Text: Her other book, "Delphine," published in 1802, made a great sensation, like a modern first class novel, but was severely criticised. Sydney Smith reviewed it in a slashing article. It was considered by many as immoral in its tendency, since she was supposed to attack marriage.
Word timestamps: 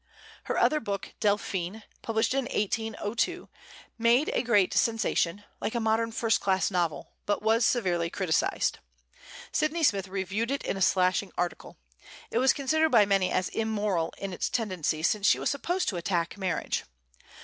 Her 0.45 0.57
other 0.57 0.79
book, 0.79 1.13
"Delphine," 1.19 1.83
published 2.01 2.33
in 2.33 2.45
1802, 2.45 3.47
made 3.99 4.29
a 4.33 4.41
great 4.41 4.73
sensation, 4.73 5.43
like 5.59 5.75
a 5.75 5.79
modern 5.79 6.11
first 6.11 6.41
class 6.41 6.71
novel, 6.71 7.11
but 7.27 7.43
was 7.43 7.67
severely 7.67 8.09
criticised. 8.09 8.79
Sydney 9.51 9.83
Smith 9.83 10.07
reviewed 10.07 10.49
it 10.49 10.63
in 10.63 10.75
a 10.75 10.81
slashing 10.81 11.31
article. 11.37 11.77
It 12.31 12.39
was 12.39 12.51
considered 12.51 12.89
by 12.89 13.05
many 13.05 13.29
as 13.31 13.49
immoral 13.49 14.11
in 14.17 14.33
its 14.33 14.49
tendency, 14.49 15.03
since 15.03 15.27
she 15.27 15.37
was 15.37 15.51
supposed 15.51 15.87
to 15.89 15.97
attack 15.97 16.35
marriage. 16.35 16.83